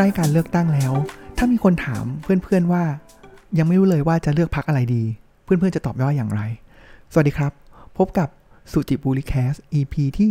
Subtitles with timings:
[0.00, 0.92] ล้การเลือกตั้งแล้ว
[1.36, 2.84] ถ้ามีคนถามเพื่อนๆว่า
[3.58, 5.04] ยังไม่รู้เลยว่าจะเลือกพักอะไรดี
[5.44, 6.40] เพื่อนๆจะตอบว่าอย่างไร
[7.12, 7.52] สวัสดีครับ
[7.98, 8.28] พบกับ
[8.72, 10.28] สุจิบูริแคส EP ที่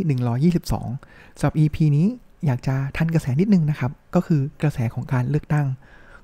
[0.51, 2.07] 122สำหรับ EP นี้
[2.45, 5.67] อยากจะทันกระแสนิดนึงนะครับ ก็คือกระแสของการเลือกตั้ง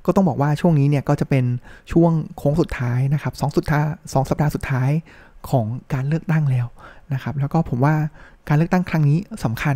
[0.06, 1.46] ก็ต้องบอกว่าช่วงนี้เนี่ยก็จะเป็น
[1.92, 4.90] ช่วงโค้งสุดท้ายนะครับสองสุดท้ายสองสัปดาห์สุดท้าย
[5.50, 6.68] ของการเลือกตั้งแล้ว
[7.14, 7.96] นะครับ แล้วก็ผมว่า
[8.48, 9.76] การเลือกตั้งครั้งนี้สำคัญ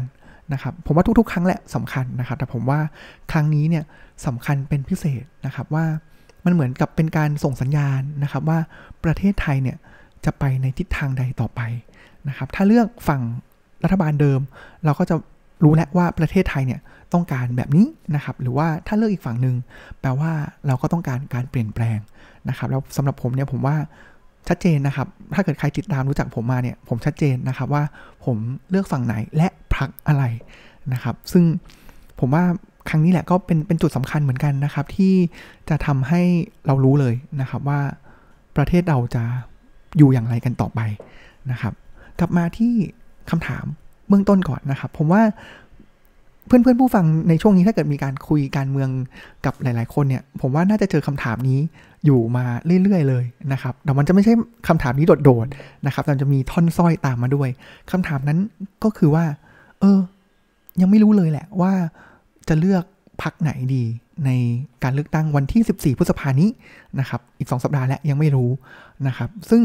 [0.54, 2.80] นะครับผมว่าทุกๆ ครั้งแหละสำคัญนะครับ แต่ผมว่า
[3.32, 3.84] ครั้งนี้เนี่ย
[4.26, 5.86] สำคัญเป็นพิเศษนะครับว่า
[6.46, 8.60] มันเหมือนกับเป็นการส่งสัญญาณนะครับว่า
[9.04, 9.78] ประเทศไทยเนี่ย
[10.26, 11.62] จะไปในทิศทางใดต่อไป
[12.28, 13.22] นะครับ ถ้าเลือกฝั่ง
[13.84, 14.40] รัฐบาลเดิม
[14.86, 15.16] เราก็จะ
[15.64, 16.80] รู้แล้วว่าประเทศไทยเนี่ย
[17.14, 19.56] ต้องการแบบนี้นะครับ หรือว่าถ้าเลือกอีกฝั่งหนึ่ง
[20.02, 20.32] แปลว่า
[20.68, 21.98] เราก็ต้องการการเปลี่ยนแปลง
[22.50, 23.76] นะครับ แล้วสำหรับผมเนี่ยผมว่า
[24.48, 27.84] ชัดเจนนะครับ ถ้าเกิดใครติดตามรู้จักผมมาเนี่ยผมชัดเจนนะครับว่า
[28.26, 28.38] ผม
[28.70, 29.48] เลือกฝั่งไหนและ
[29.80, 30.24] พักอะไร
[30.94, 31.44] นะครับ ซึ่ง
[32.20, 32.44] ผมว่า
[32.90, 35.14] ครั้งนี้แหละก็เป็นเป็นจุดสำคัญเหมือนกันนะครับ ที่
[35.70, 36.22] จะทำให้
[36.66, 37.80] เรารู้เลยนะครับว่า
[38.58, 39.24] ประเทศเราจะ
[39.98, 40.80] อยู่อย่างไรกันต่อไป
[41.52, 41.74] นะครับ
[42.20, 42.74] กลับมาที่
[43.30, 43.66] คำถาม
[44.08, 45.22] เบื้องต้นก่อนนะครับ ผมว่า
[46.48, 48.90] เพื่อนเพื่อนผู้ฟังในช่วงนี้ถ้าเกิดมีการคุยการเมือง
[49.46, 51.60] กับหลาย ๆ คนเนี่ย ผมว่าน่าจะเจอคำถามนี้
[52.06, 52.46] อยู่มา
[52.84, 54.34] เรื่อย ๆ เลยนะครับแต่มันจะไม่ใช่
[54.68, 57.50] คำถามนี้โดดๆนะครับแต่จะมีท่อนสร้อยตามมาด้วย
[57.92, 58.40] คำถามนั้น
[58.84, 59.24] ก็คือว่า
[59.82, 60.00] เออ
[60.82, 61.72] ยังไม่รู้เลยแหละว่า
[62.50, 62.84] จะเลือก
[63.22, 63.84] พักไหนดี
[64.26, 64.30] ใน
[64.84, 66.50] การเลือกตั้งวันที่ 14 พฤษภานี้
[67.00, 68.50] นะครับ อีก 2 สัปดาห์แล้วยังไม่รู้
[69.08, 69.62] นะครับ ซึ่ง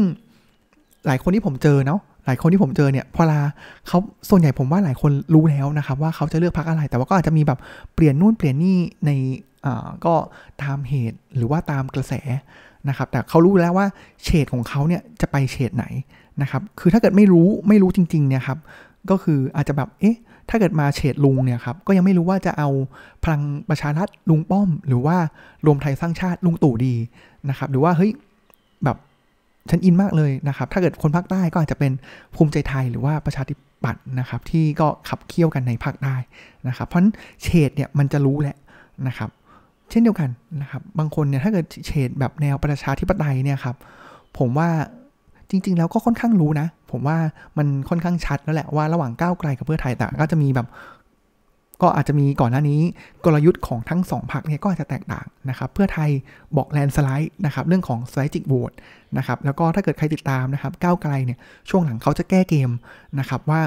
[1.07, 3.41] หลายคนที่ผมเจอเนาะหลายคนที่ผมเจอเนี่ยพอลา
[3.87, 3.99] เขา
[4.29, 7.59] ส่วนใหญ่ผมว่าหลายคนรู้แล้วนะครับ ว่าเขาจะเลือกพักอะไร แต่ว่าก็อาจจะมีแบบ
[7.93, 9.11] เปลี่ยนนู่นเปลี่ยนนี่ใน
[9.65, 10.13] อ่าก็
[10.63, 12.13] ตามเหตุหรือว่าตามกระแส
[12.89, 13.87] นะครับ แต่เขารู้แล้วว่า
[14.23, 15.85] เฉดของเขาเนี่ยจะไปเฉดไหน
[16.41, 18.59] นะครับ คือถ้าเกิดไม่รู้ไม่รู้จริงๆเนี่ยครับ
[19.09, 20.17] ก็คืออาจจะแบบเอ๊ะ
[20.49, 22.69] ถ้าเกิดมาเฉดลุงเนี่ยครับก็ยังไม่รู้ว่าจะเอา
[23.23, 25.17] พลังประชารัฐลุงป้อม หรือว่า
[25.65, 26.95] รวมไทยสร้างชาติลุงตู่ดี
[27.49, 28.11] นะครับ หรือว่าเฮ้ย
[28.83, 28.97] แบบ
[29.69, 31.91] ฉันอินมากเลยนะครับ ถ้าเกิดคนภาคใต้ก็อาจจะเป็น
[32.35, 36.15] ภูมิใจไทยหรือว่าประชาธิปัตย์นะครับ ที่ก็ขับเคี่ยวกันในภาคใต้
[36.67, 37.13] นะครับ เพราะฉะนั้น
[37.43, 38.55] เฉดเนี่ยมันจะรู้แหละ
[39.07, 39.29] นะครับ
[39.89, 40.29] เช่นเดียวกัน
[40.61, 43.75] นะครับ บางคนเนี่ยถ้าเกิดเฉดแบบแนวประชาธิปไตยเนี่ยครับ
[44.37, 44.69] ผมว่า
[45.49, 47.17] จริง ๆ แล้วก็ค่อนข้างรู้นะ ผมว่า
[47.57, 50.67] มันค่อนข้างชัดแล้วแหละว่าระหว่างก้าวไกลกับเพื่อไทยแต่ก็จะมีแบบ
[51.81, 52.81] ก็อาจจะมีก่อนหน้านี้
[53.25, 56.09] กลยุทธ์ของทั้งสองพรรคเนี่ยก็อาจจะแตกต่างนะครับ เพื่อไทย
[56.57, 58.75] บอกแลนสไลด์นะครับเรื่องของ strategic vote
[59.17, 61.37] นะครับแล้วก็ถ้าเกิดใครติดตามนะครับก้าวไกลเนี่ย
[61.69, 62.69] ช่วงหลังเขาจะแก้เกม
[63.19, 63.61] นะครับว่า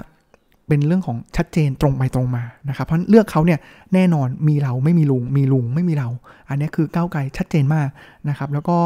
[0.69, 3.59] เป็นเรื่องของชัดเจนตรงไปตรงมานะครับ เพราะเลือกเขาเนี่ย
[3.95, 6.09] แน่นอนมีเราไม่มีลุง มีลุงไม่มีเรา
[6.49, 7.89] อันนี้คือก้าวไกลชัดเจนมาก
[8.29, 8.79] นะครับ แล้วก็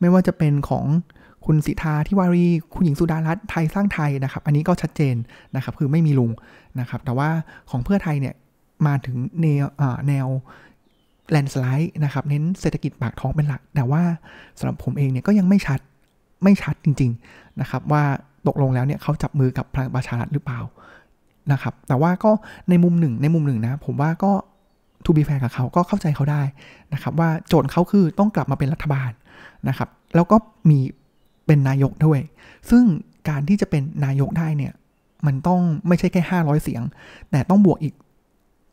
[0.00, 0.84] ไม่ว่าจะเป็นของ
[1.46, 5.14] คุณสิทธาทิวารี คุณหญิงสุดารัตน์ไทยสร้างไทยนะครับ อันนี้ก็ชัดเจน
[5.56, 6.30] นะครับ คือไม่มีลุง
[6.80, 7.28] นะครับ แต่ว่า
[7.70, 8.34] ของเพื่อไทยเนี่ย
[8.86, 9.66] มาถึงแนว
[10.08, 10.26] แนว
[11.30, 14.02] landslide นะครับ เน้นเศรษฐกิจปากท้องเป็นหลัก แต่ว่า
[14.58, 15.80] สำหรับผมเองเนี่ยก็ยังไม่ชัด
[16.42, 18.02] ไม่ชัดจริง ๆนะครับ ว่า
[18.46, 20.60] ตกลงแล้วเนี่ยเขาจับมือกับพลังประชารัฐหรือเปล่า
[21.52, 22.30] นะครับ แต่ว่าก็
[22.70, 24.32] ในมุมหนึ่งในมุมหนึ่งนะ ผมว่าก็
[25.04, 26.42] to be fair กับเขาก็เข้าใจเขาได้
[26.92, 29.10] นะครับ ว่าโจทย์เขาคือต้องกลับมาเป็นรัฐบาล
[29.68, 30.36] นะครับ แล้วก็
[30.70, 30.78] มี
[31.46, 32.20] เป็นนายกด้วย
[32.70, 32.84] ซึ่ง
[33.28, 34.72] การที่จะเป็นนายกได้เนี่ย
[35.26, 36.82] มันต้องไม่ใช่แค่ 500 เสียง
[37.30, 37.94] แต่ต้องบวกอีก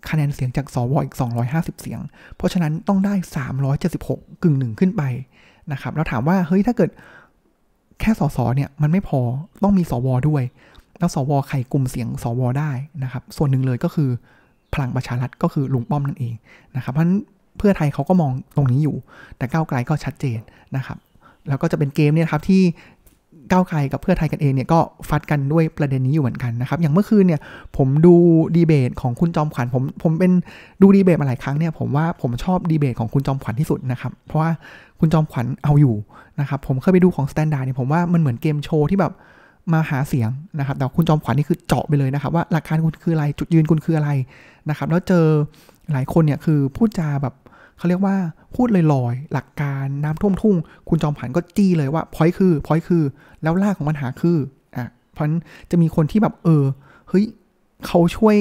[0.09, 1.15] คะแนนเสียงจากสวอีก
[1.47, 1.99] 250 เสียง
[2.35, 3.13] เพราะฉะนั้นต้องได้
[3.77, 5.03] 376 กึ่งหนึ่งขึ้นไป
[5.71, 6.89] นะครับ แล้วถามว่า เฮ้ย ถ้าเกิด
[7.99, 9.19] แค่สสเนี่ย มันไม่พอ
[9.63, 10.43] ต้องมีสวด้วย
[10.99, 12.71] แล้วสวใครกลุ่มเสียงสวได้
[13.03, 14.09] นะครับ ส่วนหนึ่งเลยก็คือ
[14.73, 16.33] พลังประชารัฐก็คือลุงป้อมนั่นเอง
[16.75, 17.17] นะครับ เพราะฉะนั้น
[17.57, 18.95] เพื่อไทยเขาก็มองตรงนี้อยู่
[19.37, 20.39] แต่ก้าวไกลก็ชัดเจน
[20.75, 20.97] นะครับ
[21.49, 22.61] แล้วก็จะเป็นเกมเนี่ยครับที่
[23.51, 24.79] ก้าวไกลกับเพื่อไทยกันเองเนี่ยก็
[25.09, 27.41] ฟัดกันด้วยประเด็นนี้อยู่เหมือนกันนะครับ อย่างเมื่อคืนเนี่ย
[27.77, 28.15] ผมดู
[28.55, 30.31] ดีเบตของคุณจอมขวัญผมผมเป็น
[30.81, 34.49] ดูดีเบตมาหลายครั้งเนี่ยผมว่าผมชอบดีเบตของคุณจอมขวัญที่สุดนะครับ เพราะว่า
[34.99, 35.95] คุณจอมขวัญเอาอยู่
[36.39, 39.13] นะครับ ผมเคยไปดูของ Standard เนี่ยผมว่ามันเหมือนเกมโชว์ที่แบบ
[39.73, 40.29] มาหาเสียง
[40.59, 44.09] นะครับ แต่คุณจอมขวัญนี่คือเจาะไปเลยนะครับ ว่าหลักการคุณคืออะไรจุดยืนคุณคืออะไร
[44.69, 45.25] นะครับ แล้วเจอ
[45.93, 47.33] หลายคนเนี่ยคือพูดจาแบบ
[47.81, 48.17] เขาเรียกว่า
[48.55, 50.55] พูดลอยๆ หลักการน้ำท่วมทุ่ง
[50.89, 53.03] คุณจอมผันก็จี้เลยว่าพอยคือพอยคือ
[53.43, 54.37] แล้วรากของปัญหาคือ
[54.75, 55.39] อะเพราะนั้น
[55.71, 56.63] จะมีคนที่แบบเออ
[57.09, 57.25] เฮ้ย
[57.85, 58.35] เขาช่วย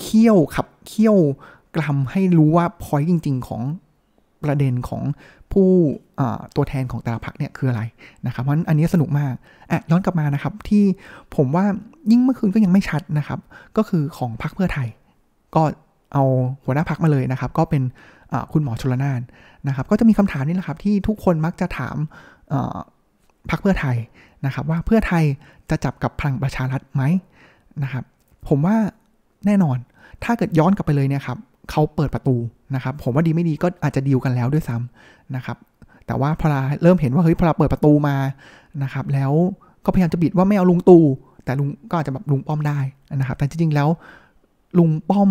[0.00, 1.16] เคี่ยวขับเคี่ยว
[1.76, 3.62] กลัมให้รู้ว่าพอยจริง ๆ ของ
[4.44, 5.02] ประเด็นของ
[5.52, 5.68] ผู้
[6.56, 7.82] ตัวแทนของแต่ละพักเนี่ยคืออะไร
[8.26, 9.34] นะครับ เพราะอันนี้สนุกมาก
[9.70, 10.84] อะย้อนกลับมานะครับที่
[11.36, 11.64] ผมว่า
[12.10, 13.38] ยิ่งเมื่อคืนก็ยังไม่ชัดนะครับ
[13.76, 14.88] ก็คือของพักเพื่อไทย
[15.54, 15.62] ก็
[16.14, 16.24] เอา
[16.64, 17.82] หัวหน้าพักมาเลยนะครับ ก็เป็น
[18.52, 19.20] คุณหมอชลนาน
[19.68, 21.96] นะครับ ก็จะมีคำถามนี่แหละครับที่ทุกคนมักจะถาม
[23.50, 23.96] พรรคเพื่อไทย
[24.46, 25.24] นะครับ ว่าเพื่อไทย
[25.70, 27.02] จะจับกับพลังประชารัฐไหม
[27.82, 28.04] นะครับ
[28.48, 28.76] ผมว่า
[29.46, 29.76] แน่นอน
[30.24, 31.38] ถ้าเกิดย้อนกลับไปเลยเนี่ยครับ
[31.70, 32.36] เขาเปิดประตู
[32.74, 35.56] นะครับ ผมว่าดีไม่ดีก็อาจจะดีลกันแล้วด้วยซ้ำนะครับ
[36.06, 38.16] แต่ว่าพอเราเริ่มเห็นว่าเฮ้ยพอเราเปิดประตูมา
[38.82, 39.32] นะครับ แล้ว
[39.84, 41.04] ก็พยายามจะบิดว่าไม่เอาลุงตู่
[41.44, 42.78] แต่ลุงก็อาจจะแบบลุงป้อมได้
[43.16, 43.88] นะครับ แต่จริงๆแล้ว
[44.78, 45.30] ลุงป้อม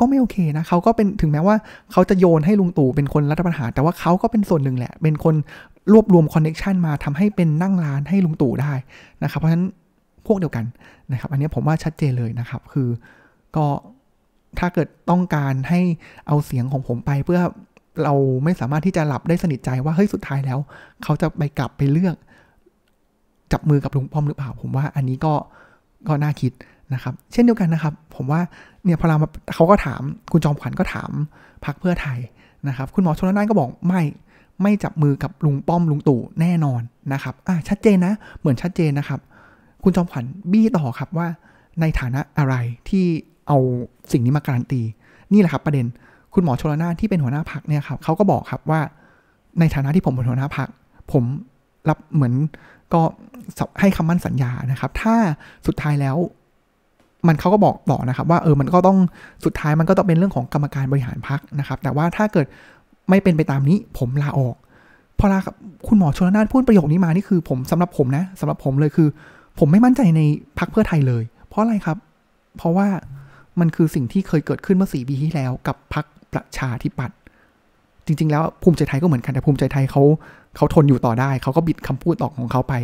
[0.00, 1.56] ก็ไม่โอเคนะเขาก็เป็นถึงแม้ว่า
[1.92, 5.34] เขาจะโยนให้ลุงตู่เป็นคนรัฐประหารแต่ว่าเขาก็เป็นส่วนหนึ่งแหละ เป็นคน
[5.92, 8.72] รวบรวมคอนเน็ชันมาทำให้เป็นนั่งร้านให้ลุงตู่ได้
[9.22, 9.66] นะครับ เพราะฉะนั้น
[10.26, 10.64] พวกเดียวกัน
[11.12, 12.88] นะครับ อันนี้ผมว่าชัดเจนเลยนะครับ คือ
[13.56, 13.66] ก็
[14.58, 15.80] ถ้าเกิดต้องการให้
[16.26, 17.40] เอาเสียงของผมไปเพื่อ
[18.04, 18.14] เรา
[18.44, 20.58] ไม่สามารถที่จะหลับได้สนิทใจว่าเฮ้ยสุดท้ายแล้ว
[21.02, 22.16] เขาจะไปกลับไปเลือก
[23.52, 25.34] จับมือกับลุงป้อมหรือเปล่าผมว่า อันนี้ก็
[26.08, 26.52] ก็น่าคิด
[26.94, 28.40] นะครับ เช่นเดียวกันนะครับ ผมว่า
[28.84, 29.16] เนี่ยพอเรา
[29.54, 30.02] เขาก็ถาม
[30.32, 31.10] คุณจอมขวัญก็ถาม
[31.64, 32.18] พักเพื่อไทย
[32.68, 34.02] นะครับ คุณหมอชนน่านก็บอกไม่
[34.62, 39.20] ไม่จับมือกับลุงป้อมลุงตู่แน่นอนนะครับอะชัดเจนนะ เหมือนชัดเจนนะครับ
[39.82, 41.26] คุณจอมขวัญบี้ต่อครับว่า
[41.80, 42.54] ในฐานะอะไร
[42.88, 43.04] ที่
[43.48, 43.58] เอา
[44.12, 44.82] สิ่งนี้มาการันตี
[45.32, 45.86] นี่แหละครับประเด็น
[46.34, 48.80] คุณหมอชลนานที่เป็นหัวหน้าพักเนี่ยครับเขาก็บอกครับว่า
[49.60, 50.68] ในฐานะที่ผมเป็นหัวหน้าพัก
[51.12, 51.24] ผม
[51.88, 52.34] รับเหมือน
[52.94, 53.00] ก็
[53.80, 55.14] ให้คำมั่นสัญญานะครับ ถ้า
[55.66, 56.16] สุดท้ายแล้ว
[57.28, 58.98] มันเขาก็บอกต่อนะครับว่าเออมันก็ต้อง
[59.44, 62.46] สุดท้ายมันก็ต้องเป็นเรื่องของกรรมการบริหารพักนะครับ แต่ว่าถ้าเกิด
[63.10, 64.54] ไม่เป็นไปตามนี้ผมลาออก
[65.18, 65.38] พอลา
[65.88, 69.08] คุณหมอชลนานพูดประโยคนี้มานี่คือผมสำหรับผมนะสำหรับผมเลยคือ
[69.58, 70.20] ผมไม่มั่นใจใน
[70.58, 71.96] พักเพื่อไทยเลย เพราะอะไรครับ
[72.56, 72.88] เพราะว่า
[73.60, 77.16] มันคือสิ่งที่เคยเกิดขึ้นเมื่อสี่ปีที่แล้วกับพรรคประชาธิปัตย์
[78.06, 80.02] จริง ๆ แล้วภูมิใจไทยก็เหมือนกันแต่ภูมิใจไทยเขา
[80.56, 82.74] เขาทนอยู่ต่อได้ เขาก็บิดคำพูดออกของเขาไป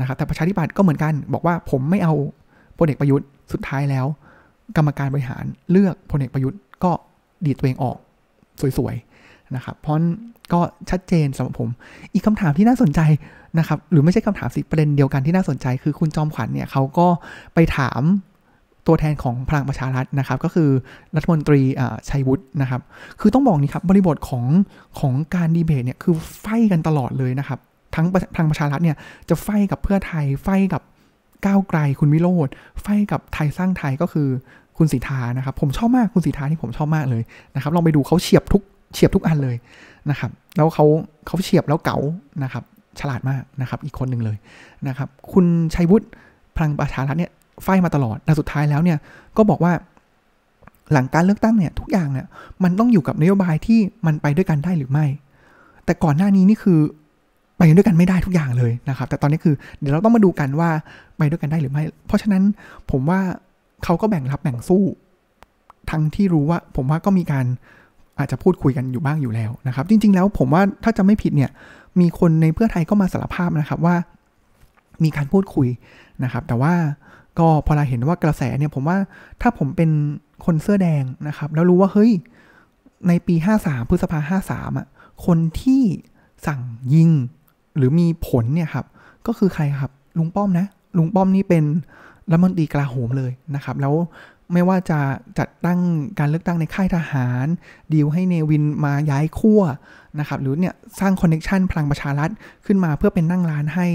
[0.00, 2.14] นะครับแต่ประชาธิปัตย์ก็เหมือนกัน บอกว่าผมไม่เอา
[2.78, 4.06] พลเอกประยุทธ์ สุดท้ายแล้ว
[4.76, 6.92] กรรมการบริหารเลือกพลเอกประยุทธ์ก็
[7.46, 7.98] ดีดตัวเองออก
[8.78, 9.94] สวยๆนะครับ เพราะ
[10.52, 10.60] ก็
[10.90, 11.68] ชัดเจนสำหรับผม
[12.12, 13.00] อีกคำถามที่น่าสนใจ
[13.58, 17.08] นะครับ หรือไม่ใช่คำถามสิประเด็นเดียวกันที่น่าสนใจ คือคุณจอมขวัญเนี่ยเขาก็
[17.54, 18.02] ไปถาม
[18.86, 20.70] ตัวแทนของพลังประชารัฐนะครับ ก็คือ
[21.16, 21.60] รัฐมนตรี
[22.08, 22.80] ชัยวุฒินะครับ
[23.20, 24.46] คือต้องบอกนี่ครับบริบทของ
[25.00, 27.58] ของการดีเบตเนี่ยคือไฟกันตลอดเลยนะครับ
[27.94, 28.96] ทั้งพลังประชารัฐเนี่ย
[29.28, 30.82] จะไฟกับเพื่อไทยไฟกับ
[31.44, 32.48] ก้าวไกลคุณวิโรธ
[32.82, 34.28] ไฟกับไทยสร้างไทยก็คือ
[34.78, 37.22] คุณสีทานะครับ ผมชอบมากคุณสีทาที่ผมชอบมากเลย
[37.54, 38.62] นะครับลองไปดูเขาเฉียบทุก
[38.94, 39.56] เฉียบทุกอันเลย
[40.10, 40.84] นะครับ แล้วเขา
[41.26, 41.98] เขาเฉียบแล้วเก๋า
[42.42, 42.64] นะครับ
[43.00, 44.36] ฉลาดมากนะครับ อีกคนหนึ่งเลย
[44.88, 46.06] นะครับ คุณชัยวุฒิ
[46.56, 48.98] พลังประชารัฐเนี่ยไฟมาตลอดแต่สุดท้ายแล้วเนี่ย
[49.36, 49.72] ก็บอกว่า
[50.92, 52.26] หลังการเลือกตั้งเนี่ยทุกอย่างเนี่ย
[52.62, 55.06] มันต้องอยู่กับนโยบายที่มันไปด้วยกันได้หรือไม่
[55.84, 56.80] แต่ก่อนหน้านี้นี่คือ
[57.56, 60.70] ไปด้วยกันไม่ได้ทุกอย่างเลยนะครับ แต่ตอนนี้คือเดี๋ยวเราต้องมาดูกันว่า
[61.18, 62.42] ไปด้วยกันได้หรือไม่ เพราะฉะนั้น
[62.90, 63.20] ผมว่า
[63.84, 64.84] เขาก็แบ่งรับแบ่งสู้
[65.90, 67.46] ทั้งที่รู้ว่าผมว่าก็มีการ
[68.18, 71.50] อาจจะพูดคุยกันอยู่บ้างอยู่แล้วนะครับ จริง ๆ แล้วผมว่าถ้าจะไม่ผิดเนี่ย
[72.00, 73.96] มีคนในเพื่อไทยก็มาสารภาพนะครับว่า
[75.04, 75.68] มีการพูดคุย
[76.24, 76.74] นะครับ แต่ว่า
[77.38, 78.98] ก็พอเราเห็นว่ากระแสเนี่ยผมว่า
[79.40, 79.90] ถ้าผมเป็น
[80.44, 82.10] คนเสื้อแดงนะครับ แล้วรู้ว่าเฮ้ย
[83.08, 84.86] ในปี 53 พฤษภา53อะ
[85.26, 85.82] คนที่
[86.46, 86.60] สั่ง
[86.94, 87.10] ยิง
[87.76, 88.86] หรือมีผลเนี่ยครับ
[89.26, 90.66] ก็คือใครครับลุงป้อมนะ
[90.98, 91.64] ลุงป้อมนี่เป็น
[92.30, 93.94] รัฐมนตรีกลาโหมเลยนะครับแล้ว
[94.52, 94.98] ไม่ว่าจะ
[95.38, 95.80] จัดตั้ง
[96.18, 97.46] การเลือกตั้งในค่ายทหาร
[97.92, 99.62] ดีลให้เนวินมาย้ายขั้ว
[100.20, 102.30] นะครับหรือเนี่ยสร้าง connection พลังประชารัฐ
[102.66, 103.86] ขึ้นมาเพื่อเป็นนั่งร้านให้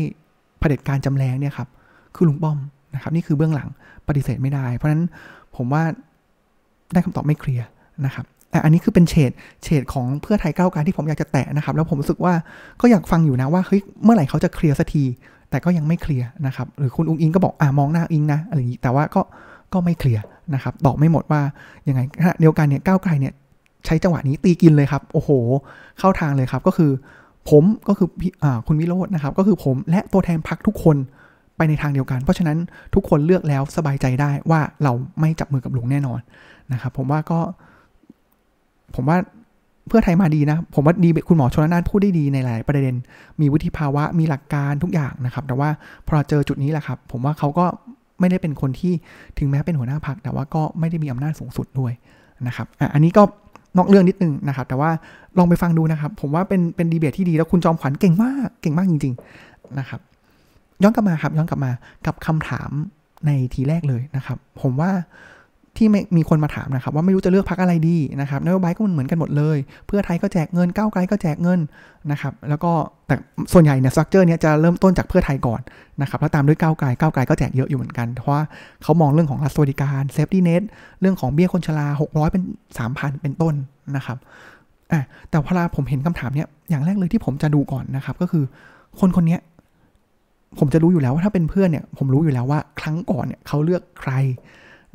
[0.59, 1.69] เผด็จการจำแลงเนี่ยครับ
[2.15, 2.57] คือลุงป้อม
[2.93, 3.69] นะครับนี่คือเบื้องหลัง
[4.07, 5.03] ปฏิเสธไม่ได้ เพราะฉะนั้น
[5.55, 5.83] ผมว่า
[6.93, 7.67] ได้คำตอบไม่เคลียร์
[8.05, 8.25] นะครับ
[8.63, 9.31] อันนี้คือเป็นเฉด
[9.63, 12.33] เฉดของเพื่อไทยก้าวไกลที่ผมอยากจะแตะนะครับ แล้วผมรู้สึกว่า
[12.81, 15.03] ก็อยากฟังอยู่นะว่าเฮ้ยเมื่อไหร่เขาจะเคลียร์สักที
[15.49, 19.21] แต่ก็ยังไม่เคลียร์นะครับ หรือคุณอุ๊งอิ๊งก็บอกอ่ามองหน้าอิ๊งนะอะไรอย่างนี้แต่ว่าก็
[19.73, 21.41] ก็ไม่เคลียร์นะครับตอบไม่หมดว่า
[21.87, 22.01] ยังไง
[22.39, 23.33] เดียวกันเนี่ยก้าวไกลเนี่ย
[23.85, 25.29] ใช้จังหวะนี้ตีกินเลยครับ โอ้โห
[25.99, 26.91] เข้าทางเลยครับก็คือ
[27.49, 28.07] ผมก็คือ
[28.43, 30.97] อคุณวิโรจน์นะครับ ก็คือผมและตัวแทนพักทุกคน
[31.57, 32.57] ไปในทางเดียวกัน เพราะฉะนั้น
[32.95, 36.19] ทุกคนเลือกแล้วสบายใจได้ว่าเราไม่จับมือกับลุงแน่นอน
[36.73, 37.39] นะครับ ผมว่าก็
[38.95, 39.17] ผมว่า
[39.87, 42.95] เพื่อไทยมาดีนะ ผมว่าดีคุณหมอชนน่านพูดได้ดีในหลายประเด็น
[43.41, 45.69] มีวุฒิภาวะมีหลักการทุกอย่างนะครับ แต่ว่า
[46.07, 47.65] พอเจอจุดนี้แหละครับ ผมว่าเขาก็
[48.19, 48.93] ไม่ได้เป็นคนที่
[49.37, 51.93] ถึงแม้เป็นหัวหน้าพักแต่ว่าก็ไม่ได้มีอำนาจสูงสุดด้วย
[52.47, 53.23] นะครับออันนี้ก็
[53.77, 54.89] นอกเรื่องนิดนึงนะครับ แต่ว่า
[55.37, 59.13] ลองไปฟังดูนะครับ ผมว่าเป็นเป็นดีเบตที่ดีแล้วคุณจอมขวัญเก่งมากเก่งมากจริง
[59.45, 59.99] ๆนะครับ
[60.83, 61.71] ย้อนกลับมาครับย้อนกลับมา
[62.05, 62.69] กับคำถาม
[63.25, 64.91] ในทีแรกเลยนะครับ ผมว่า
[65.77, 65.87] ที่
[66.17, 71.59] มีคนมาถามนะครับว่าไม่รู้จะเลือกพักอะไรดีนะครับนโยบายก็มันเหมือนกันหมดเลย เพื่อไทยก็แจกเงินก้าวไกลก็แจกเงิน
[72.11, 72.71] นะครับแล้วก็
[73.07, 73.15] แต่
[73.53, 75.61] ส่วนใหญ่เนี่ย structure เนี้ยจะเริ่มต้นจากเพื่อไทยก่อน
[76.01, 78.43] นะครับแล้วตามด้วยก้าวไกลก้าวไกลก็แจกเยอะอยู่เหมือนกัน เพราะว่า
[78.83, 80.63] เขามองเรื่องของรัฐสวัสดิการ safety net
[81.01, 82.43] เรื่องของเบี้ยคนชรา 600 เป็น
[82.81, 83.53] 3,000 เป็นต้น
[83.95, 84.17] นะครับ
[84.91, 88.43] อะแต่พอผมเห็นคำถามเนี้ยอย่างแรกเลยที่ผมจะดูก่อนนะครับก็คือ
[88.99, 89.37] คนคนนี้
[90.59, 94.11] ผมจะรู้อยู่แล้วว่าถ้าเป็นเพื่อนเนี่ยผมรู้อยู่แล้วว่าครั้งก่อนเนี่ยเขาเลือกใคร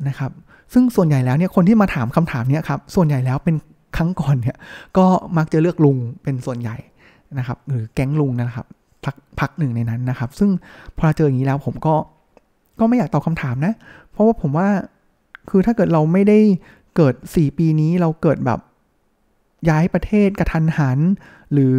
[0.07, 0.31] นะครับ
[0.73, 3.55] ซึ่งส่วนใหญ่แล้วเนี่ยคนที่มาถามคำถามเนี้ยครับส่วนใหญ่แล้วเป็น
[3.97, 4.57] ครั้งก่อนเนี่ย
[4.97, 5.05] ก็
[5.37, 6.77] มักจะเลือกลุงเป็นส่วนใหญ่
[7.37, 8.65] นะครับหรือแก๊งลุงนะครับ
[9.05, 10.49] พักพักหนึ่งในนั้นนะครับ ซึ่ง
[10.97, 11.95] พอเจออย่างนี้แล้วผมก็
[12.79, 13.73] ก็ไม่อยากตอบคาถามนะ
[14.11, 14.67] เพราะว่าผมว่า
[15.49, 16.39] คือถ้าเกิดเราไม่ได้
[16.95, 18.59] เกิด 4 ปีนี้เราเกิดแบบ
[19.69, 20.99] ย้ายประเทศกระทันหัน
[21.53, 21.77] หรือ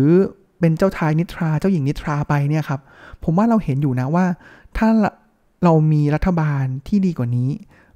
[0.61, 2.81] เป็นเจ้าชายนิทราเจ้าหญิงนิทราไปเนี่ยครับ
[3.25, 4.27] ผมว่าเราเห็นอยู่นะว่า
[4.79, 4.89] ถ้า
[5.65, 7.51] เรามีรัฐบาลที่ดีกว่านี้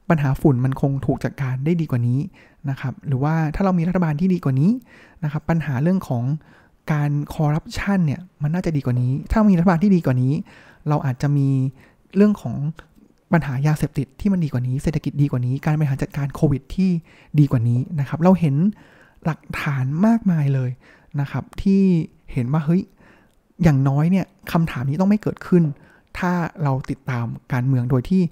[0.08, 2.18] ปัญหาฝุ่นมันคงถูกจัดกการได้ดีกว่านี้
[2.70, 4.70] นะครับหรือว่าถ้าเรามีรัฐบาลที่ดีกว่านี้
[5.24, 6.24] นะครับปัญหาเรื่องของ
[6.92, 10.32] การคอร์รัปชันเนี่ยมันน่าจะดีกว่านี้ ถ้ามีรัฐบาลที่ดีกว่านี้
[10.88, 11.48] เราอาจจะมี
[12.16, 12.56] เรื่องของ
[13.32, 16.90] ปัญหายาเสพติดที่มันดีกว่านี้ เศรษฐกิจดีกว่านี้ การบริหารจัดการโควิดที่
[17.38, 18.54] ดีกว่านี้นะครับ เราเห็น
[19.24, 20.70] หลักฐานมากมายเลย
[21.20, 21.82] นะครับ ที่
[22.32, 22.82] เห็นว่าเฮ้ย
[23.62, 25.62] อย่างน้อยเนี่ยคำถามนี้ต้องไม่เกิดขึ้น
[26.18, 26.32] ถ้า
[26.62, 28.22] เราติดตามการเมืองโดยที่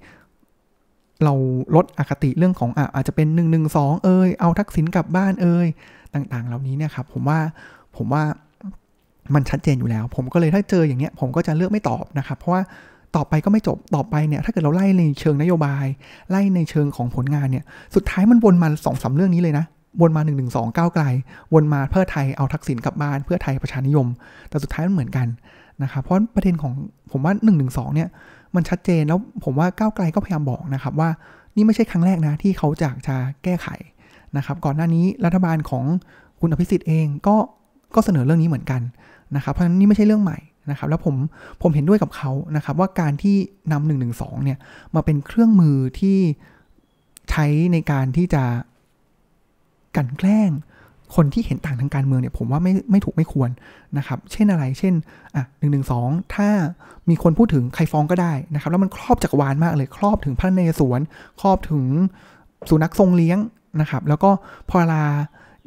[1.23, 1.33] เรา
[1.75, 3.59] ลดอคติเรื่องของอะอาจจะเป็น1นึ
[4.03, 5.67] เอยเอาทักษิณกลับบ้านเอย
[6.13, 7.39] ต่างๆ เหล่านี้เนี่ยครับผมว่า
[7.97, 8.23] ผมว่า
[9.33, 12.61] มันชัดเจนอยู่แล้ว ผมก็เลยถ้าเจออย่างเงี้ยผมก็จะเลือกไม่ตอบนะครับ เพราะว่า
[13.15, 15.85] ต่อไปก็ไม่จบต่อไปเนี่ยถ้าเกิดเราไล่ในเชิงนโยบาย
[16.29, 17.63] ไล่ในเชิงของผลงานเนี่ย
[17.95, 19.65] สุดท้ายมันวนมาสองสาเรื่องนี้เลยนะ
[20.01, 20.45] วนมา1นึ
[20.77, 21.03] ก้าวไกล
[21.53, 24.07] วนมาเพื่อไทยเอาทักษิณกลับบ้าน เพื่อไทยประชานิยม
[24.49, 25.27] แต่สุดท้ายมันเหมือนกัน
[25.83, 26.73] นะครับเพราะประเด็นของ
[27.11, 27.51] ผมว่า1นึ
[27.95, 28.09] เนี่ย
[28.55, 31.09] มันชัดเจนแล้วผมว่าก้าวไกลก็พยายามบอกนะครับว่า
[31.55, 33.67] นี่ไม่ใช่ครั้งแรกนะที่เขาจะจะแก้ไข
[34.37, 35.85] นะครับ ก่อนหน้านี้รัฐบาลของ
[36.39, 37.35] คุณอภิสิทธิ์เองก็
[37.95, 38.81] ก็เสนอเรื่องนี้เหมือนกัน
[39.35, 40.39] นะครับเพราะฉะนั้นนี่ไม่ใช่เรื่องใหม่
[40.69, 41.15] นะครับ แล้วผม
[41.61, 43.35] ผมเห็นด้วยกับเขานะครับ ว่าการที่
[43.71, 44.57] นำหนึ่งหนึ่งสองเนี่ย
[44.95, 46.17] มาเป็นเครื่องมือที่
[47.31, 48.43] ใช้ในการที่จะ
[49.95, 50.51] กันแกล้ง
[51.15, 53.49] คนที่เห็นต่างทางการเมืองเนี่ยผมว่าไม่ไม่ถูกไม่ควร
[53.97, 54.93] นะครับ เช่นอะไร เช่น
[55.35, 56.47] อะหนึ่งหนึ่งสองถ้า
[57.09, 61.01] มีคนพูดถึงใครฟ้องก็ได้นะครับ แล้วมันครอบจักรวาลมากเลย ครอบถึงพระนเรศวร
[61.41, 61.85] ครอบถึง
[62.69, 63.37] สุนัขทรงเลี้ยง
[63.81, 64.29] นะครับ แล้วก็
[64.69, 65.03] พอลา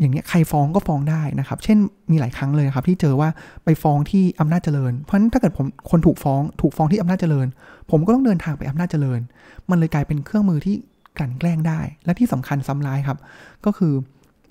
[0.00, 1.78] อย่างเงี้ยใครฟ้องก็ฟ้องได้นะครับ เช่น
[2.10, 3.28] มีหลายครั้งเลยครับที่เจอว่า
[3.64, 7.46] ไปฟ้องที่อำนาจเจริญ เพราะฉะนั้นถ้าเกิดผมคนถูกฟ้องถูกฟ้องที่อำนาจเจริญ
[7.90, 9.20] ผมก็ต้องเดินทางไปอำนาจเจริญ
[9.70, 10.74] มันเลยกลายเป็นเครื่องมือที่
[11.18, 13.18] กลั่นแกล้งได้ และที่สำคัญซ้ำร้ายครับ
[13.64, 13.92] ก็คือ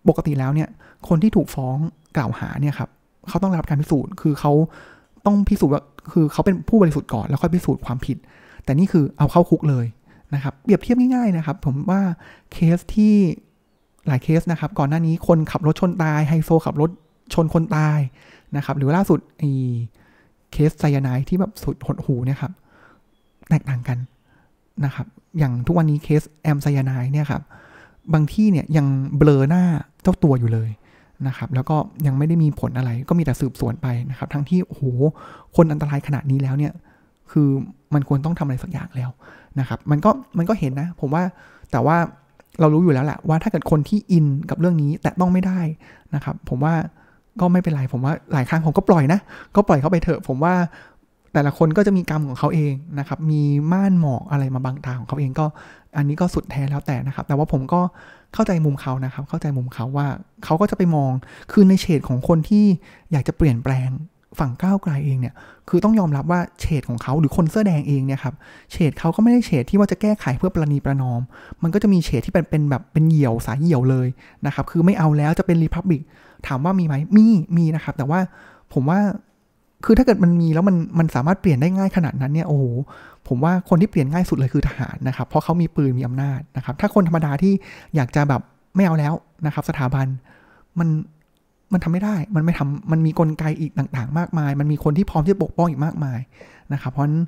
[0.09, 0.69] ปกติแล้วเนี่ย
[1.07, 1.77] คนที่ถูกฟ้อง
[2.17, 2.89] กล่าวหาเนี่ยครับ
[3.29, 4.51] เขาต้องรับการพิสูจน์ คือเขา
[5.25, 8.17] ต้องพิสูจน์ว่าคือเขาเป็นผู้บริสุทธิ์ก่อนแล้วค่อยพิสูจน์ความผิด
[8.63, 9.85] แต่นี่คือเอาเข้าคุกเลย
[10.33, 12.01] นะครับเปรียบเทียบง่ายๆนะครับ ผมว่า
[12.51, 13.15] เคสที่
[14.07, 16.89] หลายเคสนะครับ ก่อนหน้านี้คนขับรถชนตายไฮโซขับรถ
[17.33, 17.99] ชนคนตาย
[18.55, 19.51] นะครับหรือล่าสุดอ้
[20.51, 22.51] เคสไซยาไนด์ที่แบบสุดหดหู่เนี่ยครับ
[23.49, 23.97] แตกต่างกัน
[24.85, 25.07] นะครับ
[25.39, 27.41] อย่างทุกวันนี้เคสแอมไซยาไนด์เนี่ยครับ
[28.13, 28.85] บางที่เนี่ยยัง
[29.17, 29.63] เบลอหน้า
[30.01, 30.69] เจ้าตัวอยู่เลย
[31.27, 34.83] นะครับ แล้วก็ยังไม่ได้มีผลอะไร ก็มีแต่สืบสวนไปนะครับ ทั้งที่โอ้โห
[35.55, 36.73] คนอันตรายขนาดนี้แล้วเนี่ย
[37.31, 37.47] คือ
[37.93, 39.09] มันควรต้องทำอะไรสักอย่างแล้ว
[39.59, 41.23] นะครับ มันก็มันก็เห็นนะ ผมว่า
[41.71, 41.97] แต่ว่า
[42.59, 45.59] เรารู้อยู่แล้วแหละว่าถ้าเกิดคนที่อินกับเรื่องนี้แต่ต้องไม่ได้
[46.15, 46.73] นะครับ ผมว่า
[47.41, 49.19] ก็ไม่เป็นไรผมว่าหลายครั้งผมก็ปล่อยนะ
[49.55, 50.53] ก็ปล่อยเขาไปเถอะ ผมว่า
[51.33, 55.45] แต่ละคนก็จะมีกรรมของเขาเองนะครับ มีม่านหมอกอะไรมาบังตาของเขาเองก็
[55.97, 57.81] อันนี้ก็สุดแท้แล้วแต่นะครับ แต่ว่าผมก็
[58.33, 60.07] เข้าใจมุมเขานะครับ เข้าใจมุมเขาว่า
[60.45, 61.11] เขาก็จะไปมอง
[61.51, 62.65] คือในเฉดของคนที่
[63.11, 63.89] อยากจะเปลี่ยนแปลง
[64.39, 65.33] ฝั่งก้าวไกลเองเนี่ย
[65.69, 68.35] คือต้องยอมรับว่าเฉดของเขาหรือคนเสื้อแดงเองเนี่ยครับ
[68.71, 71.21] เฉดเขาก็ไม่ได้เฉดที่ว่าจะแก้ไขเพื่อประนีประนอม
[71.63, 74.07] มันก็จะมีเฉดที่เป็นเป็นแบบเป็นเหี่ยวสายเหี่ยวเลย
[74.45, 76.01] นะครับคือไม่เอาแล้วจะเป็นรีพับบิก
[76.47, 77.25] ถามว่ามีไหมมี
[77.57, 78.19] มีนะครับ แต่ว่า
[78.73, 78.99] ผมว่า
[79.85, 82.63] คือถ้าเกิดมันมีแล้วมันมันสามารถเปลี่ยนได้ง่ายขนาดนั้นเนี่ยโอ้โห
[83.27, 87.53] ผมว่าคนที่เปลี่ยนง่ายสุดเลยคือทหารนะครับ เพราะเขามีปืนมีอำนาจนะครับ ถ้าคนธรรมดาที่
[87.95, 88.41] อยากจะแบบ
[88.75, 89.13] ไม่เอาแล้ว
[89.45, 90.07] นะครับ สถาบัน
[90.79, 90.89] มัน
[91.73, 96.19] มันทำไม่ได้ มันไม่ทำมันมีกลไกอีกต่าง ๆ มากมาย มันมีคนที่พร้อมที่จะปกป้องอีกมากมาย
[96.73, 97.19] นะครับ เพราะฉะนั้น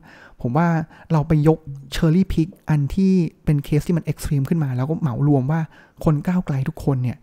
[0.41, 0.67] ผมว่า
[1.11, 1.59] เราไปยก
[1.91, 3.11] cherry pick อันที่
[3.45, 5.61] เป็นเคสที่มัน extreme ขึ้นมา แล้วก็เหมารวมว่า
[6.05, 7.17] คนก้าวไกลทุกคนเนี่ย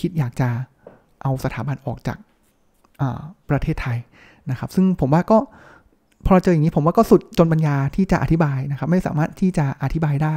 [0.00, 0.48] คิดอยากจะ
[1.22, 2.18] เอาสถาบันออกจาก
[3.50, 3.98] ประเทศไทย
[4.50, 5.38] นะครับ ซึ่งผมว่าก็
[6.26, 10.36] พอเจออย่างนี้ผมว่าก็สุดจนปัญญาที่จะอธิบายนะครับ ไม่สามารถที่จะอธิบายได้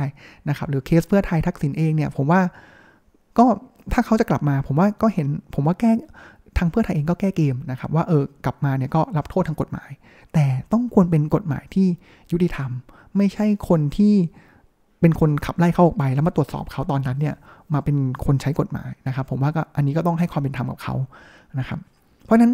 [0.50, 2.42] นะครับ หรือเคสเพื่อไทยทักษิณเองเนี่ย ผมว่า
[3.38, 3.46] ก็
[3.94, 5.92] ถ้าเขาจะกลับมา ผมว่าก็เห็นผมว่าแก้
[6.58, 9.90] ทางเพื่อไทยเองก็แก้เกมนะครับ ว่าเออกลับมาเนี่ยก็รับโทษทางกฎหมาย
[10.34, 11.88] แต่ต้องควรเป็นกฎหมายที่
[12.32, 12.70] ยุติธรรม
[13.18, 14.14] ไม่ใช่คนที่
[15.02, 17.36] เป็นคนขับไล่เขาออกไปแล้วมาตรวจสอบเขาตอนนั้นเนี่ย
[17.74, 20.96] มาเป็นคนใช้กฎหมายนะครับ ผมว่าก็อันนี้ก็ต้องให้ความเป็นธรรมกับเขา
[21.60, 21.80] นะครับ
[22.26, 22.54] เพราะฉะนั้น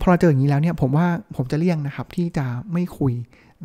[0.00, 3.12] พอเราเจออย่างนี้แล้วเนี่ยผมว่าผมจะเลี่ยงนะครับที่จะไม่คุย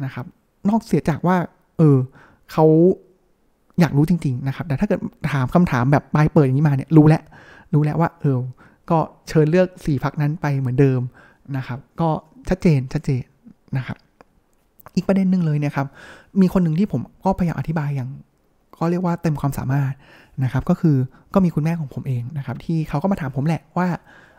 [0.06, 0.26] นะครับ
[0.70, 1.38] นอกเสียจากว่า
[1.78, 1.98] เออ
[2.52, 2.66] เขา
[3.80, 5.00] อยากรู้จริง ๆ นะครับ แต่ถ้าเกิด
[5.32, 7.24] ถามคำถามแบบปลายเปิดอย่างนี้มาเนี่ยรู้แล้ว
[7.74, 8.38] รู้แล้วว่า เออ
[8.90, 8.98] ก็
[9.30, 11.02] เชิญเลือกสี่พักนั้นไปเหมือนเดิม
[11.58, 12.10] นะครับ ก็
[12.50, 13.24] ชัดเจนชัดเจน
[13.78, 13.98] นะครับ
[14.96, 15.88] อีกประเด็นหนึ่งเลยเนี่ยครับ
[16.42, 18.10] มีคนหนึ่งที่ผมก็พยายามอธิบายอย่าง
[18.78, 19.94] ก็เรียกว่าเต็มความสามารถ
[20.44, 20.96] นะครับ ก็คือ
[21.34, 23.88] ก็มีคุณแม่ของผมเองนะครับ ที่เขาก็มาถามผมแหละว่า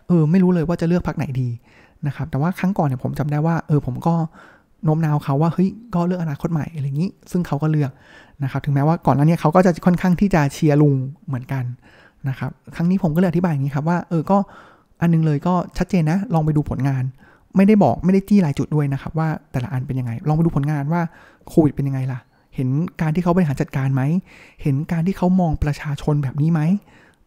[0.09, 1.49] เออ ไม่รู้เลยว่าจะเลือกพักไหนดี
[2.07, 4.15] นะครับ แต่ว่าครั้งก่อนเนี่ยผมจำได้ว่าเออผมก็
[4.85, 7.91] โน้มน้าวเขาว่าเฮ้ยก็เลือกอนาคตใหม่อะไรอย่างนี้ ซึ่งเขาก็เลือก
[8.43, 10.95] นะครับ ถึงแม้ว่าก่อนหน้านี้เขาก็จะค่อนข้างที่จะเชียร์ลุง
[11.27, 11.65] เหมือนกัน
[12.29, 14.39] นะครับ ครั้งนี้ผมก็เลยอธิบายอย่างนี้ครับว่าเออก็
[15.01, 17.05] อันนึงเลยก็ชัดเจนนะลองไปดูผลงาน
[17.57, 21.03] ไม่ได้บอกไม่ได้จี้รายจุดด้วยนะครับ ว่าแต่ละอันเป็นยังไง ลองไปดูผลงานว่า
[21.49, 22.21] โควิดเป็นยังไงล่ะ
[22.55, 22.69] เห็น
[23.01, 24.03] การที่เขาบริหารจัดการไหม
[24.63, 26.61] เห็นการที่เขามองประชาชนแบบนี้ไหม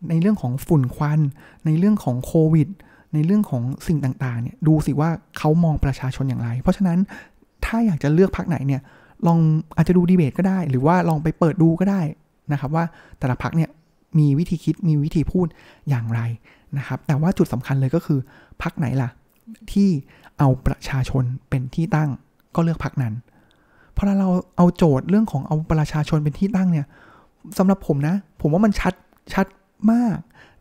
[0.10, 1.20] ในเรื่องของฝุ่นควัน
[1.66, 2.68] ในเรื่องของโควิด
[3.14, 7.00] ในเรื่องของสิ่งต่างๆเนี่ยดูสิว่าเขามองประชาชนอย่างไร เพราะฉะนั้น
[7.66, 8.82] ถ้าอยากจะเลือกพักไหนเนี่ย
[9.28, 9.40] ลอง
[9.76, 12.02] อาจจะดูดีเบตก็ได้ หรือว่าลองไปเปิดดูก็ได้
[12.52, 12.84] นะครับ ว่า
[13.20, 13.70] แต่ละพักเนี่ย
[14.20, 15.48] มีวิธีคิดมีวิธีพูด
[15.90, 16.22] อย่างไร
[16.78, 18.20] นะครับ แต่ว่าจุดสำคัญเลยก็คือ
[18.62, 19.10] พักไหนล่ะ
[19.72, 19.90] ที่
[20.40, 22.10] เอาประชาชนเป็นที่ตั้ง
[22.56, 23.14] ก็เลือกพักนั้น
[23.96, 26.86] พอเราเอาโจทย์เรื่องของเอาประชาชนเป็นที่ตั้งเนี่ย
[27.58, 28.94] สำหรับผมนะ ผมว่ามันชัด
[29.34, 29.46] ชัด
[29.92, 30.18] มาก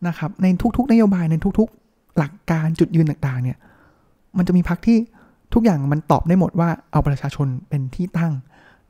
[0.06, 1.86] นะครับ ในทุกๆ นโยบายในทุกๆ
[2.18, 3.58] หลักการจุดยืนต่างๆ เนี่ย
[4.37, 4.99] มันจะมีพักที่
[5.54, 8.32] ทุกอย่างมันตอบได้หมดว่าเอาประชาชนเป็นที่ตั้ง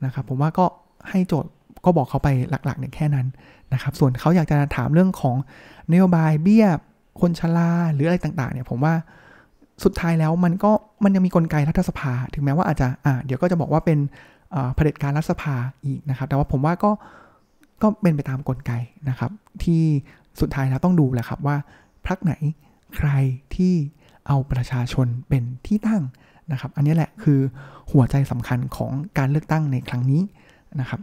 [0.05, 0.67] นะครับ ผมว่าก็
[1.09, 1.51] ให้โจทย์
[1.85, 3.27] ก็บอกเขาไปหลักๆเนี่ยแค่นั้น
[3.73, 5.37] นะครับ ส่วนเขาอยากจะถามเรื่องของ
[5.93, 6.67] นโยบายเบี้ย
[7.21, 8.95] คนชราหรืออะไรต่างๆ เนี่ย ผมว่า
[9.85, 10.71] สุดท้ายแล้วมันก็
[11.05, 13.99] มันยังมีกลไกรัฐสภา ถึงแม้ว่าอาจจะอ่าเดี๋ยวก็จะบอกว่าเป็น
[14.75, 15.55] เผด็จการรัฐสภา
[15.85, 16.91] อีกนะครับ แต่ว่าผมว่าก็
[17.83, 18.73] ก็เป็นไปตามกลไก
[19.09, 19.31] นะครับ
[19.65, 19.83] ที่
[20.41, 21.57] สุดท้ายแล้วต้องดูแหละครับว่า
[22.07, 22.35] พรรคไหน
[22.97, 23.11] ใคร
[23.55, 23.75] ที่
[24.27, 26.03] เอาประชาชนเป็นที่ตั้ง
[26.53, 27.41] นะครับ อันนี้แหละคือ
[27.93, 30.23] หัวใจสำคัญของการเลือกตั้งในครั้งนี้
[30.81, 31.01] นะครับ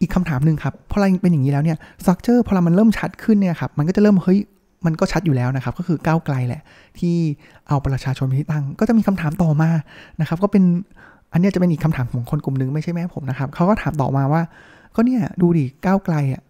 [0.00, 4.40] อีกคำถามหนึ่งครับพอเราเป็นอย่างนี้แล้วเนี่ยสตรัคเจอร์พอมันเริ่มชัดขึ้นเนี่ยครับมันก็จะเริ่มเฮ้ย
[4.86, 6.62] มันก็ชัดอยู่แล้วนะครับ ก็คือก้าวไกลแหละ
[6.98, 7.14] ที่
[7.68, 9.70] เอาประชาชนเป็นที่ตั้ง ก็จะมีคำถามต่อมา
[10.20, 10.64] นะครับ ก็เป็น
[11.32, 14.42] อันนี้จะเป็นอีกคำถามของคนกลุ่มหนึ่งไม่ใช่แม่ผมนะครับเขาก็ถามต่อมาว่า
[14.94, 16.42] ก็เนี่ยดูดิก้าวไกลอะ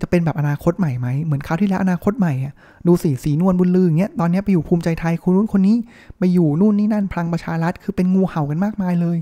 [0.00, 2.54] จะเป็นแบบอนาคตใหม่ไหมเหมือนคราวที่แล้วอนาคตใหม่อะ
[2.86, 5.76] ดูสิสีนวลบุญลืออย่างเงี้ยตอนนี้ไปอยู่ภูมิใจไทยคนนู้นคนนี้
[6.18, 9.18] ไปอยู่นู่นนี่นั่นพลังประชารัฐคือเป็นงูเห่ากันมากมายเลย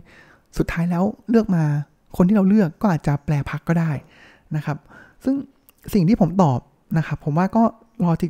[0.58, 1.64] สุดท้ายแล้วเลือกมา
[2.16, 3.90] คนที่เราเลือกก็อาจจะแปลพักก็ได้
[4.56, 4.76] นะครับ
[5.24, 5.34] ซึ่ง
[5.94, 6.58] สิ่งที่ผมตอบ
[6.98, 7.62] นะครับ ผมว่าก็
[8.04, 8.26] รอจิ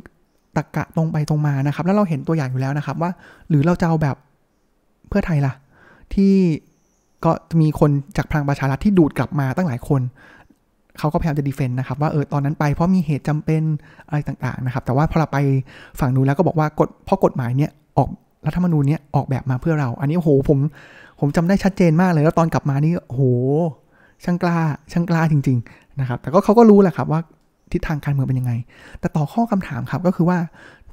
[0.55, 3.11] ตะกะตรงไปตรงมานะครับ แล้วเราเห็นตัวอย่างอยู่แล้วนะครับว่า
[3.49, 4.15] หรือเราจะเอาแบบ
[5.09, 5.53] เพื่อไทยล่ะ
[6.13, 6.33] ที่
[7.25, 7.31] ก็
[7.61, 10.01] มีคนจากพลังประชารัฐที่ดูดกลับมาตั้งหลายคน
[10.99, 13.63] เขาก็พยายามจะดีเฟนต์นะครับว่าเออตอนนั้นไปเพราะมีเหตุจำเป็น
[14.07, 15.37] อะไรต่างๆนะครับแต่ว่าพอเราไป
[15.99, 18.09] ฝั่งนู้นแล้วก็บอกว่ากฎเพราะกฎหมายเนี่ยออก
[18.45, 20.59] รัฐธรรมนูญเนี่ยออกแบบมาเพื่อเรา อันนี้โหผม
[21.19, 23.21] ผมจำได้ชัดเจนมากเลย แล้วตอนกลับมานี่โห
[24.23, 24.57] ช่างกล้า
[24.91, 27.19] ช่างกล้าจริง ๆนะครับ แต่ก็เขาก็รู้แหละครับว่า
[27.71, 28.53] ทิศทางการเมืองเป็นยังไง
[28.99, 30.37] แต่ต่อข้อคำถามครับก็คือว่า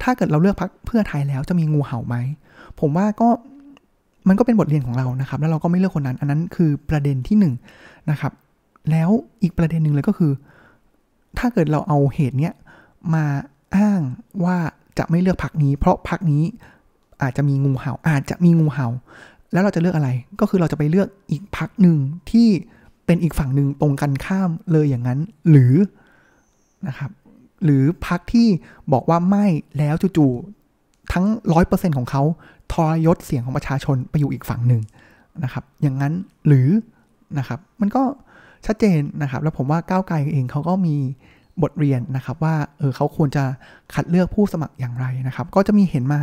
[0.03, 2.15] ถ้าเกิดเราเลือกพักเพื่อไทยแล้วจะมีงูเห่าไหม
[2.79, 3.27] ผมว่าก็
[4.27, 7.45] มันก็เป็นบทเรียนของเรานะครับ แล้วเราก็ไม่เลือกคนนั้น อันนั้นคือประเด็นที่1น
[8.11, 8.31] นะครับ
[8.91, 9.09] แล้ว
[9.41, 10.31] อีกประเด็นหนึ่งเลยก็คือ
[11.37, 12.53] ถ้าเกิดเราเอาเหตุเนี้ย
[13.13, 13.25] มา
[13.75, 14.01] อ้าง
[14.43, 14.57] ว่า
[14.97, 16.43] จะไม่เลือกพักนี้ เพราะพักนี้
[17.21, 18.87] อาจจะมีงูเห่า อาจจะมีงูเห่า
[19.51, 21.97] แล้วเราจะเลือกอะไร ก็คือเราจะไปเลือกอีกพักหนึ่ง
[22.31, 22.47] ที่
[23.05, 25.19] เป็นอีกฝั่งหนึ่งตรงกันข้ามเลยอย่างนั้น
[25.49, 25.73] หรือ
[26.87, 27.11] นะครับ
[27.63, 28.47] หรือพักที่
[28.93, 29.45] บอกว่าไม่
[29.77, 32.23] แล้วจู่ๆทั้งร้อยเปอร์เซ็นของเขา
[32.73, 34.81] ทรยศเสียงของประชาชนไปอยู่อีกฝั่งหนึ่ง
[35.43, 36.13] นะครับ อย่างนั้น
[36.47, 36.69] หรือ
[37.37, 38.03] นะครับ มันก็
[38.65, 40.95] ชัดเจนนะครับ แล้วผมว่าก้าวไกลเองเขาก็มี
[41.61, 43.43] บทเรียนนะครับว่าเออเขาควรจะ
[43.93, 46.19] คัดเลือกผู้สมัครอย่างไรนะครับ ก็จะมีเห็นมา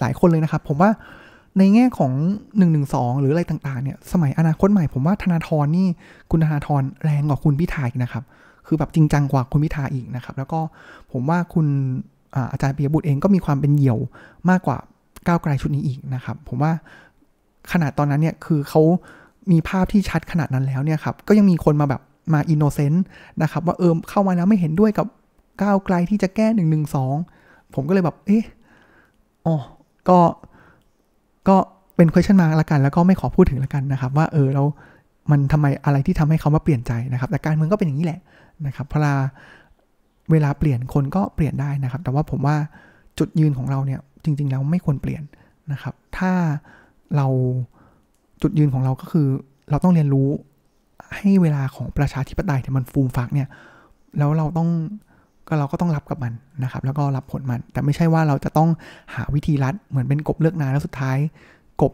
[0.00, 0.90] หลายคนเลยนะครับ ผมว่า
[1.58, 2.80] ในแง่ของ1นึ
[3.20, 5.88] หรืออะไรต่างๆเนี่ยสมัยอนาคตใหม่ผมว่าธนาธรนี่
[6.30, 8.24] คุณธนาธรแรงกว่าคุณพิธาอีกนะครับ
[8.66, 10.60] คือแบบจริงจังกว่าคุณพิธาอีกนะครับ แล้วก็
[11.12, 11.66] ผมว่าคุณ
[12.52, 13.98] อาจารย์ปิยบุตรเองก็มีความเป็นเหี่ยว
[14.50, 14.78] มากกว่า
[15.26, 16.72] ก้าวไกลชุดนี้อีกนะครับ ผมว่า
[17.72, 18.82] ขนาดตอนนั้นเนี่ยคือเขา
[19.50, 22.02] มีภาพที่ชัดขนาดนั้นแล้วเนี่ยครับก็ยังมีคนมาแบบ
[22.34, 23.04] มา innocent
[23.42, 25.06] นะครับว่าเออเข้ามาแล้วไม่เห็นด้วยกับ
[25.62, 27.14] ก้าวไกลที่จะแก้หนึ่งหนึ่งสอง
[27.74, 28.44] ผมก็เลยแบบเอ๊ะ
[29.46, 29.56] อ๋อ
[30.08, 30.18] ก็
[31.48, 31.56] ก็
[31.96, 34.64] เป็น question mark ละกัน แล้วก็ไม่ขอพูดถึงละกันนะครับ ว่าเออเรา
[35.30, 38.20] มันทำไมอะไรที่ทำให้เขามาเปลี่ยนใจนะครับ แต่การเมืองก็เป็นอย่างนี้แหละ
[38.66, 38.98] นะครับเพรา
[40.30, 42.56] เวลาเปลี่ยนคนก็เปลี่ยนได้นะครับ แต่ว่าผมว่า
[43.18, 45.22] จุดยืนของเราเนี่ยจริง ๆ แล้วไม่ควรเปลี่ยน
[45.72, 46.32] นะครับ ถ้า
[47.16, 47.26] เรา
[48.42, 49.26] จุดยืนของเราก็คือ
[49.70, 50.28] เราต้องเรียนรู้
[51.16, 53.48] ให้เวลาของประชาธิปไตยเนี่ยมันฟูมฟักเนี่ย
[54.18, 54.68] แล้วเราต้อง
[55.48, 58.70] ก็เราก็ต้องรับกับมันนะครับ แล้วก็รับผลมัน แต่ไม่ใช่ว่าเราจะต้อง
[59.14, 61.18] หาวิธีรัดเหมือนเป็นกบเลือกนาแล้วสุดท้าย
[61.82, 61.92] กบ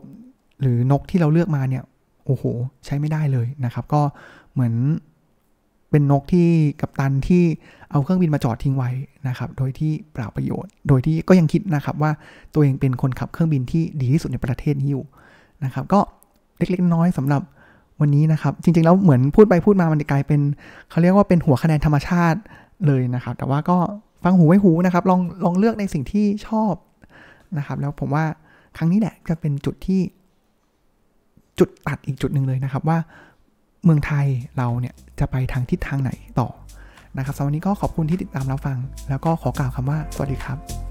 [0.61, 1.83] หรือนกที่เราเลือกมาเนี่ย
[2.25, 2.45] โอ้โห
[2.87, 4.03] ใช้ไม่ได้เลยนะครับ ก็
[4.53, 4.75] เหมือน
[5.91, 6.49] เป็นนกที่
[6.81, 7.43] กับตันที่
[7.91, 8.91] เอาเครื่องบินมาจอดทิ้งไว้
[9.29, 12.11] นะครับ โดยที่เปล่าประโยชน์ โดยที่ก็ยังคิดนะครับว่า
[12.55, 15.05] ตัวเองเป็นคนขับเครื่องบินที่ดีที่สุดในประเทศนี้อยู่
[15.65, 16.01] นะครับ ก็
[16.59, 17.43] เล็กๆน้อยสำหรับ
[18.01, 20.41] วันนี้นะครับ จริงๆแล้วเหมือนพูดไปพูดมามันกลายเป็น
[20.91, 22.39] เขาเรียกว่าเป็นหัวคะแนนธรรมชาติ
[22.87, 23.79] เลยนะครับ แต่ว่าก็
[24.25, 26.75] ฟังหูไว้หูนะครับ ลองลองเลือกในสิ่งที่ชอบ
[27.59, 28.25] นะครับ แล้วผมว่า
[28.77, 30.01] ครั้งนี้แหละจะเป็นจุดที่
[31.59, 32.99] จุดตัดอีกจุดหนึ่งเลยนะครับ ว่า
[33.85, 34.27] เมืองไทย
[34.59, 36.49] เราเนี่ยจะไปทางทิศทางไหนต่อ
[37.17, 40.88] นะครับสำหรับวันนี้ก็ขอบคุณที่ติดตามรับฟัง แล้วก็ขอกล่าวคำว่าสวัสดีครับ